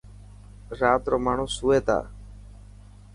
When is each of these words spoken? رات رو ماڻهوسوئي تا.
رات 0.79 1.03
رو 1.11 1.17
ماڻهوسوئي 1.25 1.79
تا. 1.87 1.99